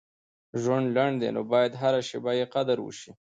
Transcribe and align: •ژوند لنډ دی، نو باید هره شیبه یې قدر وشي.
•ژوند 0.61 0.85
لنډ 0.95 1.15
دی، 1.21 1.29
نو 1.35 1.41
باید 1.51 1.79
هره 1.81 2.01
شیبه 2.09 2.31
یې 2.39 2.45
قدر 2.53 2.77
وشي. 2.81 3.11